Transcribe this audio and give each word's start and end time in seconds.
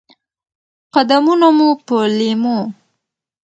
قدمونه 0.93 1.47
مو 1.57 1.69
په 1.87 1.97
لېمو، 2.17 2.59